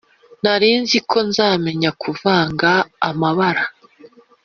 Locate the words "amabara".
3.09-3.63